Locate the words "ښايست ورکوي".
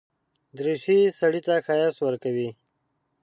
1.65-2.49